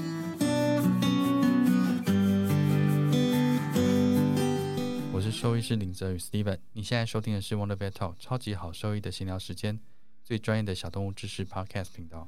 [5.11, 9.77] 我是兽医师林哲宇 Steven，你现在收听的是 Wonder Vet Talk 超级好兽医的闲聊时间。
[10.25, 12.27] 最专业的小动物知识 Podcast 频道，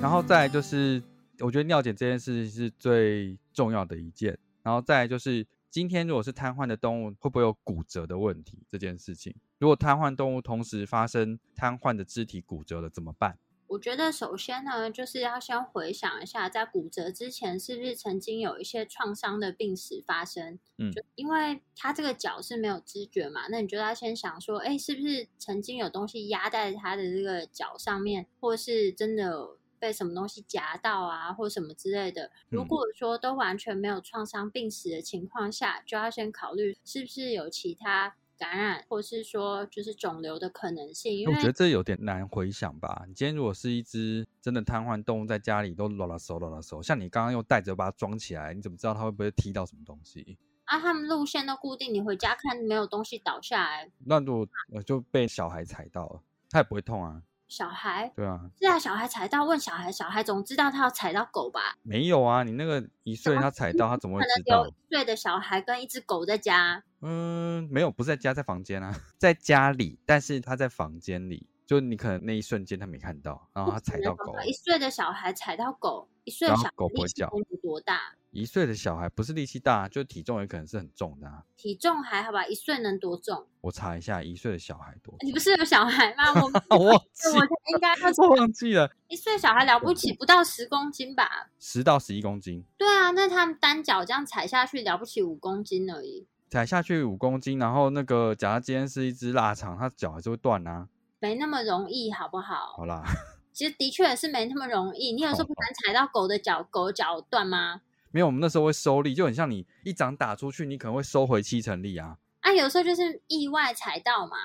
[0.00, 1.02] 然后再来就是，
[1.40, 4.38] 我觉得尿检这件事情是最重要的一件。
[4.62, 8.62] 然后再来就是，今天如果是瘫痪的动物，会不会有骨折的问题？
[8.70, 13.36] 这件事情，如果瘫痪动物同时发生瘫痪的肢体骨折了，怎么办？
[13.74, 20.60] 我觉得首先呢，就是要先回想一下，在骨折之前是不是曾经有一些创伤的病史发生？
[20.78, 29.44] 嗯，就因为他这个脚是没有知觉嘛，那你就要先想说，哎，是不是曾经有东西压在他的这个脚上面，或是真的
[29.80, 32.30] 被什么东西夹到啊，或什么之类的？
[32.48, 38.14] 如果说都完全没有创伤病史的情况下，就要先考虑是不是有其他。
[38.38, 41.14] 感染，或是说就是肿瘤的可能性。
[41.14, 43.04] 因为我觉得这有点难回想吧。
[43.06, 50.38] 你今天如果是一只真的瘫痪动物，在家里都拉拉手拉拉手，像你刚刚用袋子把它装起来，你怎么知道它会不会踢到什么东西？
[50.64, 57.22] 啊，他们路线都固定，你回家看没有东西倒下来，那如果就被小孩踩到了，他也不会痛啊。
[57.48, 61.76] 小孩对啊，是啊，小孩踩到问小孩，小孩总知道他要踩到狗吧？
[61.82, 64.66] 没有啊，你那个一岁他踩到，他怎么会知道？
[64.66, 66.82] 一岁的小孩跟一只狗在家？
[67.00, 74.34] 嗯，没有，不在家，在房间啊，在家里，但是他在房间里，就你可能那一瞬间他没看到，然后他踩到狗。
[74.44, 77.30] 一岁的小孩踩到狗，一岁小狗不会叫，
[77.62, 78.14] 多大？
[78.34, 81.44] 一岁的小孩不是力气大，就体重也可能是很重的。
[81.56, 82.44] 体重还好吧？
[82.44, 83.46] 一岁能多重？
[83.60, 85.14] 我查一下，一岁的小孩多？
[85.20, 86.24] 你不是有小孩吗？
[86.34, 87.94] 我 我忘记，我应该
[88.36, 88.90] 忘记了。
[89.06, 91.48] 一岁小孩了不起，不到十公斤吧？
[91.60, 92.64] 十到十一公斤。
[92.76, 96.26] 对啊，那他们单脚这样踩下去了不起五公斤而已。
[96.50, 100.88] 踩下去五公斤，然后那个假如今天是一只腊肠，它脚还是会断啊？
[101.20, 102.74] 没那么容易，好不好？
[102.76, 103.04] 好啦，
[103.52, 105.12] 其实的确是没那么容易。
[105.12, 107.82] 你有时候不敢踩到狗的脚，狗脚断吗？
[108.14, 112.16] 没有，我们那时候会收力，就很像你一掌打出去，你可能会收回七成力啊。
[112.42, 114.36] 啊，有时候就是意外踩到嘛。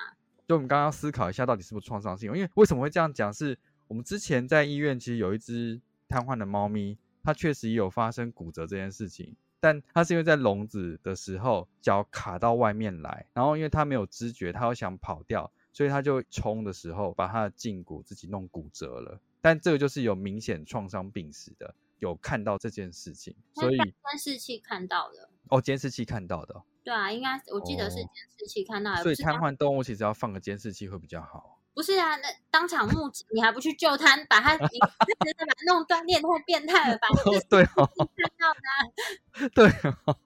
[0.48, 2.34] 就我们刚刚思考一下，到底是不是创伤性？
[2.36, 3.32] 因为为什么会这样讲？
[3.32, 3.56] 是
[3.88, 19.20] 我们之前在医院其实有一只瘫痪的猫咪，它确实也有发生骨折这件事情，但它是因为在笼子的时候脚卡到外面来，然后因为它没有知觉，它又想跑掉，所以它就冲的时候把它的胫骨自己弄骨折了。
[19.42, 21.76] 但这个就是有明显创伤病史的。
[22.00, 28.08] 有看到这件事情，所以监视器看到的哦，监视器看到的，对啊，应该我记得是监
[28.38, 29.04] 视器看到的。
[29.04, 31.60] 所以瘫痪动物其实要放个监视器会比较好。
[31.74, 37.08] 不是啊，那当场目击你还不去救他，把他你真的把它弄断裂，太变态了吧？
[37.50, 39.70] 对哦，看到的，对
[40.06, 40.18] 哦，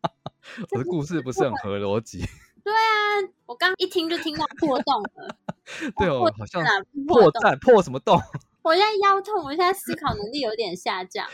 [0.72, 2.20] 我的故事不是很合逻辑。
[2.64, 5.36] 对啊，我刚一听就听到破洞了。
[5.98, 6.64] 对哦，好像
[7.06, 8.18] 破绽破什么洞？
[8.62, 11.26] 我现在腰痛，我现在思考能力有点下降。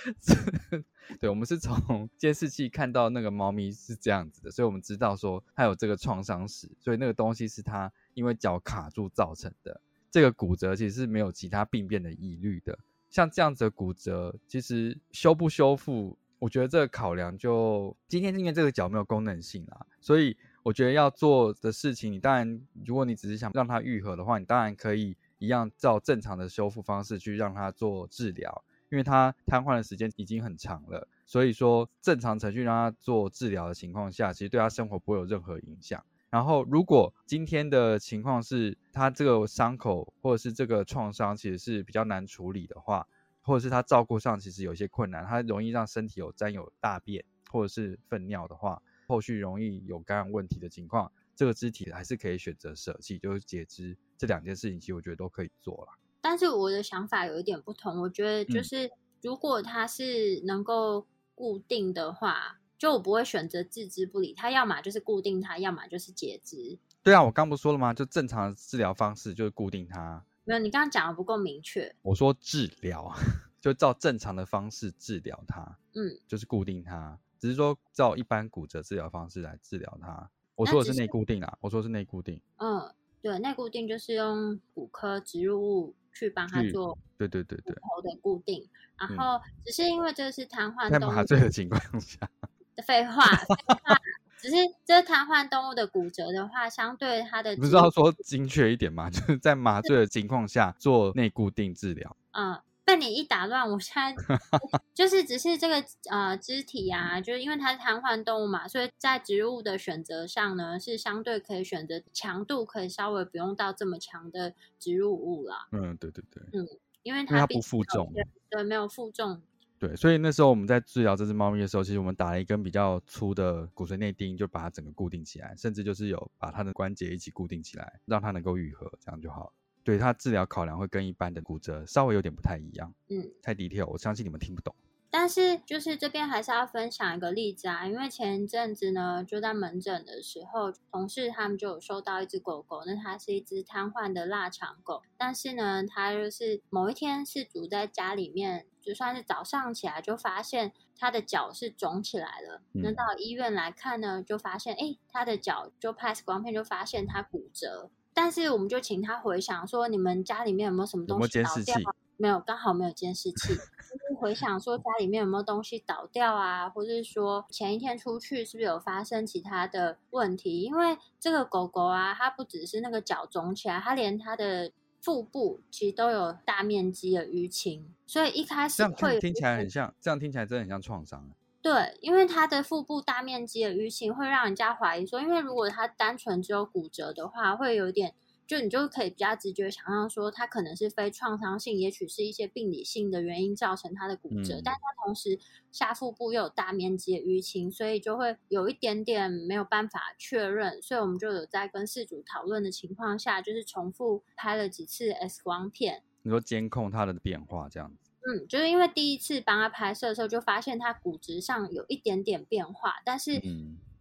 [1.21, 9.81] 对，我们是从监视器看到那个猫咪是这样子的，所以我们知道说它有这个创伤史，所以那个东西是它因为脚卡住造成的。
[10.11, 12.79] 这个骨折其实是没有其他病变的疑虑的。
[13.11, 25.17] 像这样子的骨折，其实修不修复，我觉得这个考量就今天因为这个脚没有功能性啦，所以我觉得要做的事情，你当然如果你只是想让它愈合的话，你当然可以。
[25.39, 36.05] 一样照正常的修复方式去让他做治疗，因为他瘫痪的时间已经很长了，所以说正常程序让他做治疗的情况下，其实对他生活不会有任何影响。
[36.31, 43.07] 然后如果今天的情况是他这个伤口或者是这个创伤其实是比较难处理的话，
[43.41, 51.11] 或者是他照顾上其实有些困难，他容易让身体有沾有大便或者是粪尿的话，后续容易有感染问题的情况。
[51.35, 55.99] 这个肢体还是可以选择舍弃，就是截肢这两件事情，其实我觉得都可以做了。
[56.21, 58.91] 但是我的想法有一点不同，我觉得就是
[59.23, 64.35] 如果它是能够固定的话，就我不会选择置之不理。
[64.35, 66.79] 它要么就是固定它，要么就是截肢。
[67.03, 67.95] 对啊，我刚不说了吗？
[67.95, 70.23] 就正常的治疗方式就是固定它。
[70.45, 71.95] 没有，你刚刚讲的不够明确。
[72.03, 73.13] 我说治疗
[73.61, 80.29] 就照正常的方式治疗它，嗯，就是固定它，只是说照一般骨折治疗方式来治疗它。
[80.57, 82.41] 我说的是内固定啊，我说是内固定。
[82.57, 88.69] 嗯，对，内固定就是用骨科植入物去帮他做，对对对对，头的固定。
[88.99, 92.19] 然后只是因为这是瘫痪，在麻醉的情况下，
[92.87, 93.97] 废话，废话。
[94.41, 99.11] 只是这瘫痪动物的骨折的话，相对它的，不知道说精确一点嘛？
[99.11, 102.17] 就是在麻醉的情况下做内固定治疗。
[102.33, 102.61] 嗯。
[102.89, 104.15] 被你一打乱，我现在
[104.95, 115.69] 就是只是这个呃肢体啊，就是因为它是瘫痪动物嘛，所以在植物的选择上呢，是相对可以选择强度可以稍微不用到这么强的植入物啦。
[115.73, 116.67] 嗯，对对对，嗯，
[117.03, 118.11] 因为它不负重，
[118.49, 119.43] 对，没有负重。
[119.79, 129.53] 对，所以那时候我们在治疗这只猫咪的时候，其实我们打了一根比较粗的骨髓内钉，就把它整个固定起来，甚至就是有把它的关节一起固定起来，让它能够愈合，这样就好了。
[129.89, 134.75] 对它治疗考量会跟一般的骨折稍微有点不太一样，嗯，太 detail，我相信你们听不懂。
[135.11, 157.91] 但是就是这边还是要分享一个例子啊，因为前一阵子呢，就在门诊的时候，同事他们就有收到一只狗狗，那它是一只瘫痪的腊肠狗，但是呢，它就是某一天是主在家里面，就算是早上起来就发现它的脚是肿起来了，那到医院来看呢，就发现哎，它的脚就拍 X 光片就发现它骨折。
[158.21, 161.77] 但是我们就请他回想说，你们家里面有没有什么东西倒掉？
[162.17, 163.55] 没有，刚好没有监视器。
[164.19, 170.63] 回想说家里面有没有东西倒掉啊，或者是说前一天出去是不是有发生其他的问题？
[170.63, 181.31] 因为这个狗狗啊，它不只是那个脚肿起来，它连它的腹部其实都有大面积的淤青，所以一开始这样会听听起来很像，这样听起来真的很像创伤。
[181.69, 188.15] 对，因为它的腹部大面积的淤青会让人家怀疑说，因为如果它单纯只有骨折的话，会有点。
[188.47, 195.39] 就你就可以比较直觉想象说，它可能是非创伤性，也许是一些病理性的原因造成它的骨折，但它同时
[195.71, 208.08] 下腹部又有大面积的淤青，所以就会有一点点没有办法确认，所以我们就有在跟事主讨论的情况下，就是重复拍了几次 X 光片，你说监控它的变化这样子。
[208.29, 213.41] 嗯，就是因为第一次帮他拍摄的时候，就发现他骨质上有一点点变化，但是。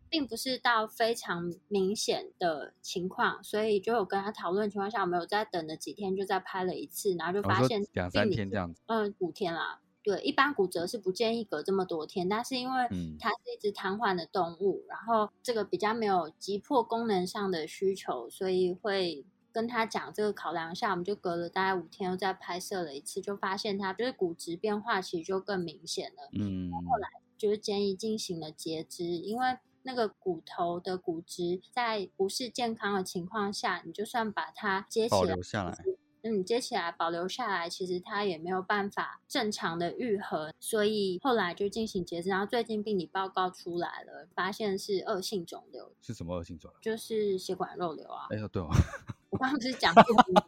[0.10, 9.82] 并不是到非常明显的情况，所以就有跟他讨论情况下，我们有在等了几天，就再拍了一次，然后就发现两三天这样子，嗯，五天啦。
[10.02, 12.88] 对，一般骨折是不建议隔这么多天，但是因为
[13.20, 19.26] 它是一只瘫痪的动物，然后这个比较没有急迫功能上的需求，所以会
[19.58, 26.30] 跟他讲这个考量下，我们就隔了大概五天又再拍摄了一次，就发现他就是骨质变化其实就更明显了。
[26.34, 29.58] 嗯，后来就是建议进行了截肢，因为。
[29.84, 35.78] 那个骨头的骨质在不是健康的情况下，你就算把它接起来，下来，
[36.28, 42.28] 嗯，接起来保留下来，其实它也没有办法正常的愈合，所以后来就进行截肢。
[42.28, 45.94] 然后最近病理报告出来了，发现是恶性肿瘤。
[46.02, 46.80] 是什么恶性肿瘤？
[46.82, 48.28] 就是血管肉瘤啊。
[48.32, 48.68] 哎呦，对哦，
[49.32, 50.04] 我刚刚不是讲过
[50.34, 50.44] 吗？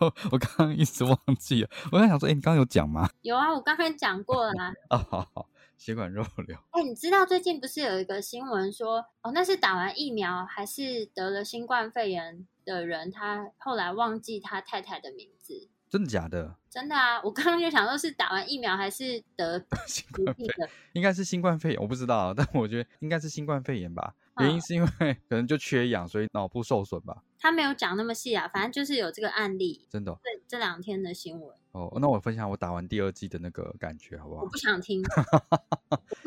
[0.30, 1.70] 我刚刚一直忘记了。
[1.90, 3.10] 我在想说，哎，你刚刚有讲吗？
[3.22, 4.72] 有啊，我刚刚讲过了啊。
[4.90, 5.48] 哦，好好。
[5.76, 6.56] 血管肉瘤。
[6.70, 15.68] 哎，你知道最近不是有一个新闻说，哦，那是打完疫苗还是得了新冠肺炎的人，他后来忘记他太太的名字。
[15.88, 16.54] 真的假的？
[16.68, 17.22] 真的啊！
[17.22, 20.70] 我刚刚就想说，是打完疫苗还是得 新冠肺炎？
[20.92, 24.12] 应该是新冠肺炎，我不知道，但我觉得应该是新冠肺炎吧。
[24.40, 27.22] 原因是因为可能就缺氧，所以脑部受损吧。
[27.38, 29.86] 他没有讲那么细啊，反正就是有这个案例。
[29.88, 30.12] 真的？
[30.22, 31.56] 对，这两天的新闻。
[31.70, 34.42] 哦，那我分享我打完第二季的那个感觉好不好？
[34.42, 35.02] 我不想听。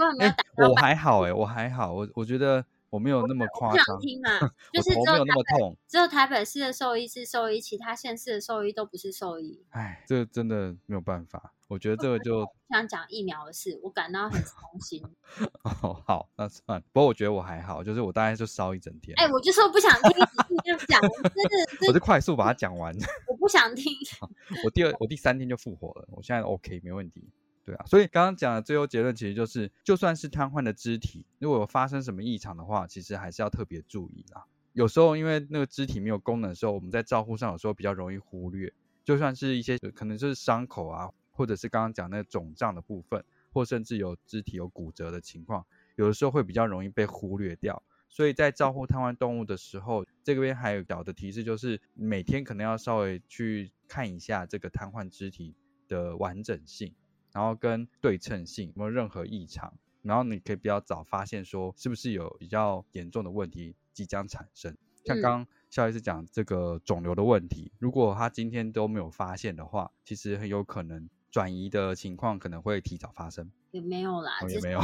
[0.57, 2.65] 我我还好哎，我还好，我我觉得。
[2.89, 4.39] 我没有那么夸张，听嘛，
[4.73, 9.63] 就是只有那么痛，只有台北市的兽医是兽医，其他县市的兽医都不是兽医。
[9.69, 11.53] 哎，这真的没有办法。
[11.67, 15.03] 我觉得这个就想讲疫苗的事，我感到很伤心。
[15.61, 16.85] 哦，好，那算了。
[16.91, 19.13] 不过我觉得我还好，就是我大概就烧一整天。
[19.19, 20.09] 哎，我就说不想听
[20.49, 21.67] 你这样讲，真的。
[21.87, 22.91] 我就快速把它讲完。
[23.27, 23.93] 我不想听。
[24.65, 27.29] 我第二，我第三天就复活了，我现在 OK，没问题。
[27.69, 34.43] 对啊，所以刚刚讲的最后结论其实就是，就算是瘫痪的肢体，如果有发生什么异常的话，其实还是要特别注意啦。
[34.73, 38.73] 有时候因为那个肢体没有功能的时候，我们在照护上有时候比较容易忽略。
[39.05, 45.63] 就算是一些可能就是伤口啊，或者是刚刚讲那个肿胀的部分，或甚至有肢体有骨折的情况，
[45.95, 47.83] 有的时候会比较容易被忽略掉。
[48.07, 55.55] 所以在照顾瘫痪动物的时候，这边还有小的提示，就是每天可能要稍微去看一下这个瘫痪肢体
[55.87, 56.95] 的完整性。
[57.33, 64.75] 然后跟对称性有没有任何异常，然后你可以比较早发现说是不是有比较严重的问题即将产生。
[65.05, 73.49] 像刚刚肖医师讲这个肿瘤的问题，如果他今天都没有发现的话，其实很有可能转移的情况可能会提早发生。
[73.71, 74.81] 也没有啦，也没有。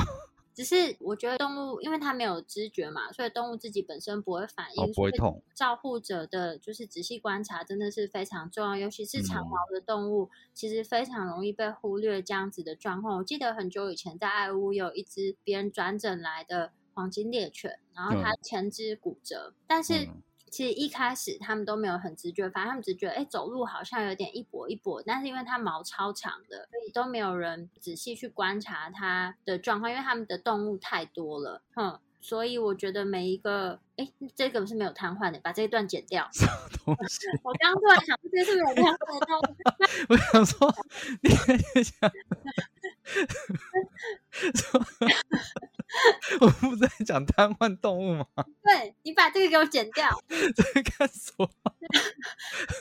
[0.55, 5.43] 只是我觉得动物，因为它没有知觉嘛，所以动物自己本身不会反应，不会痛。
[5.53, 8.77] 照护者的就是仔细观察，真的是非常重要。
[8.77, 13.17] 尤其是长毛的动物，其实非常容易被忽略这样子的状况。
[13.17, 20.07] 我记得很久以前在爱屋有一只别人转诊来的黄金猎犬，然后它前肢骨折，但是。
[20.55, 31.99] 其实一开始他们都没有很直觉，反正他们只觉得哎走路好像有点一跛一跛，但是因为它毛超长的，所以都没有人仔细去观察它的状况，因为他们的动物太多了，哼。
[32.21, 36.27] 所以我觉得每一个，哎，这个是没有瘫痪的，把这一段剪掉。
[37.43, 39.27] 我刚刚突然想，这是没有瘫痪的。
[40.09, 40.73] 我想说，
[41.21, 41.29] 你
[41.83, 42.11] 想，
[46.41, 48.25] 我不是在讲瘫痪动物吗？
[48.63, 50.09] 对你把这个给我剪掉。
[50.29, 51.47] 在干什么？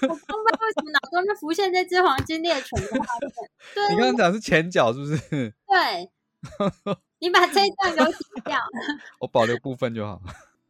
[0.02, 3.32] 我不知道为什么脑中就浮现这只黄金猎犬的画面？
[3.74, 5.54] 对，你刚刚讲是前脚是不是？
[5.68, 6.10] 对。
[7.20, 8.58] 你把这一段给我剪掉，
[9.20, 10.20] 我保留部分就好。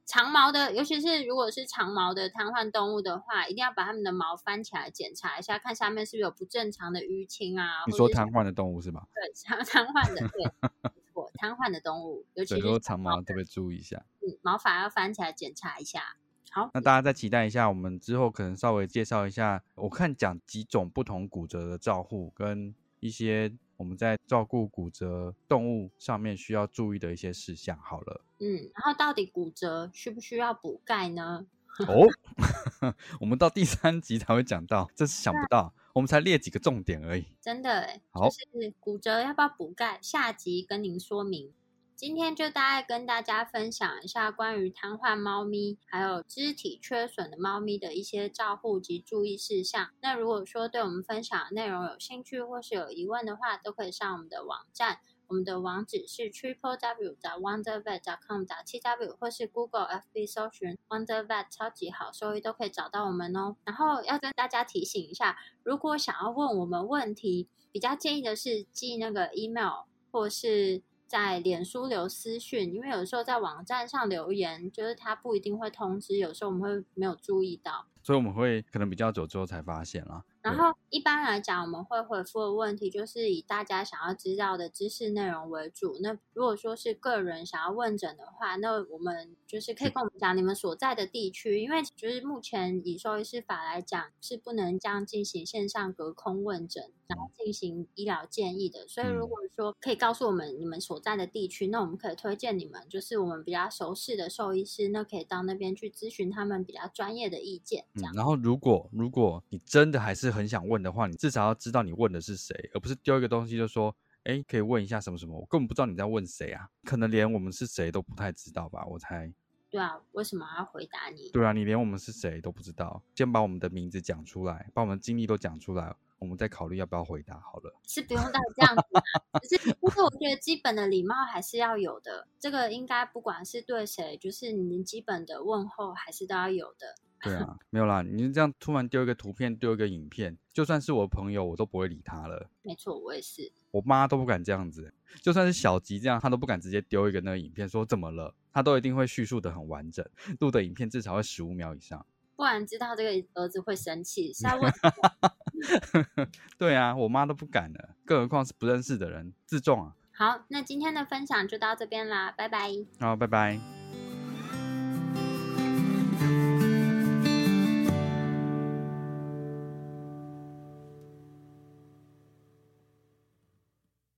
[0.07, 7.84] 长毛的，尤其是如果是长毛的瘫痪动物的话，一定要把它们的毛翻起来检查一下，看下面是不是有不正常的淤青啊。
[7.86, 9.07] 你说瘫痪的动物是吧？
[9.14, 14.05] 对，瘫瘫痪的，对， 错，瘫痪的动物，尤其是长毛特别注意一下。
[14.20, 16.16] 嗯，毛发要翻起来检查一下。
[16.50, 23.52] 好，那大家再期待一下，我们之后可能稍微介绍一下，我看讲几种不同骨折的照护跟一些。
[23.76, 27.78] 我们在照顾骨折动物上面需要注意的一些事项。
[27.78, 31.46] 好了，嗯，然后到底骨折需不需要补钙呢？
[31.88, 32.06] 哦，
[33.20, 37.24] 我们到第三集才会讲到，真是想不到，我们才列几个重点而已。
[37.40, 39.98] 真的，好，就是骨折要不要补钙？
[40.00, 41.52] 下集跟您说明。
[41.97, 49.90] 今天就大概跟大家分享一下关于瘫痪猫咪还有肢体缺损的猫咪的一些照护及注意事项。
[50.01, 63.55] 那如果说对我们分享的内容有兴趣或是有疑问的话，都可以上我们的网站，我们的网址是 triple w 的 wondervet com 打七 w 或是 Google FB 搜寻 wondervet 超级好收益都可以找到我们哦。
[63.64, 70.82] 然后要跟大家提醒一下，如果想要问我们问题，比较建议的是寄那个 email 或是。
[71.07, 80.24] 在脸书留私讯，因为有时候在网站上留言，就是他不一定会通知，有时候我们会没有注意到，所以我们会可能比较久之后才发现啦。
[80.45, 85.97] 然后一般来讲，我们会回复的问题就是以大家想要知道的知识内容为主。
[86.03, 98.86] 那如果说是个人想要问诊的话，那我们就是可以跟我们讲你们所在的地区，因为就是目前以兽医师法来讲是不能这样进行线上隔空问诊，然后进行医疗建议的。
[98.86, 107.86] 所以如果说可以告诉我们你们所在的地区，那我们可以推荐你们，就是我们比较熟悉的兽医师，那可以到那边去咨询他们比较专业的意见。
[107.95, 108.12] 这样。
[108.14, 119.32] 然后如果如果你真的还是很想问的话，你至少要知道你问的是谁，而不是丢一个东西就说，哎，可以问一下什么什么，我根本不知道你在问谁啊，可能连我们是谁都不太知道吧，我猜。
[119.70, 121.30] 对啊，为什么要回答你？
[121.30, 127.74] 对啊，你连我们是谁都不知道，先把我们的名字讲出来，把我们经历都讲出来，我们再考虑要不要回答好了。
[127.87, 136.95] 是不用到这样子，只是不过我觉得基本的礼貌还是要有的，这个应该不管是对谁，就是你基本的问候还是都要有的。
[137.24, 142.48] 对 啊，没有啦，你这样突然丢一个图片，丢一个影片，就算是我朋友，我都不会理他了。
[142.62, 143.50] 没错，我也是。
[143.70, 150.04] 我妈都不敢这样子，就算是小吉这样，他都不敢直接丢一个那个影片，说怎么了，他都一定会叙述的很完整，
[150.40, 152.04] 录的影片至少会十五秒以上，
[152.36, 154.72] 不然知道这个儿子会生气，是要问。
[156.58, 159.96] 对啊，我妈都不敢了，更何况是不认识的人，自重啊。
[160.12, 162.70] 好，那今天的分享就到这边啦，拜拜。
[163.00, 163.84] 好，拜拜。